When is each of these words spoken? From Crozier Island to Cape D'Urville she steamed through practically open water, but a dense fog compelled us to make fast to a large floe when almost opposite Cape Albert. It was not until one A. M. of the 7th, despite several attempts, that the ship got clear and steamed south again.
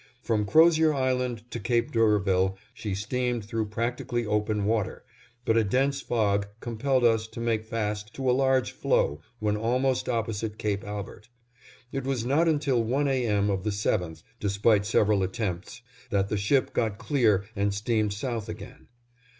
From 0.23 0.47
Crozier 0.47 0.91
Island 0.95 1.43
to 1.51 1.59
Cape 1.59 1.91
D'Urville 1.91 2.57
she 2.73 2.95
steamed 2.95 3.45
through 3.45 3.67
practically 3.67 4.25
open 4.25 4.65
water, 4.65 5.03
but 5.45 5.55
a 5.57 5.63
dense 5.63 6.01
fog 6.01 6.47
compelled 6.59 7.03
us 7.05 7.27
to 7.27 7.39
make 7.39 7.65
fast 7.65 8.11
to 8.15 8.27
a 8.27 8.31
large 8.33 8.71
floe 8.71 9.21
when 9.37 9.55
almost 9.55 10.09
opposite 10.09 10.57
Cape 10.57 10.83
Albert. 10.83 11.29
It 11.91 12.03
was 12.03 12.25
not 12.25 12.47
until 12.47 12.83
one 12.83 13.07
A. 13.07 13.27
M. 13.27 13.51
of 13.51 13.63
the 13.63 13.69
7th, 13.69 14.23
despite 14.39 14.87
several 14.87 15.21
attempts, 15.21 15.83
that 16.09 16.29
the 16.29 16.35
ship 16.37 16.73
got 16.73 16.97
clear 16.97 17.45
and 17.55 17.71
steamed 17.71 18.11
south 18.13 18.49
again. 18.49 18.87